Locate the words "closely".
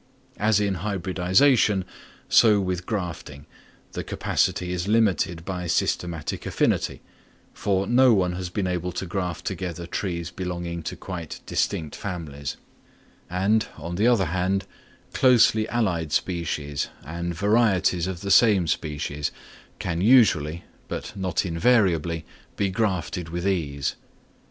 15.13-15.69